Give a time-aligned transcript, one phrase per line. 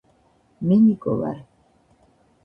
[0.65, 1.37] მე ნიკო ვარ